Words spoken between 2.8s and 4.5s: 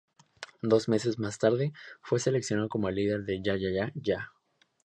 el líder de Ya-Ya-yah.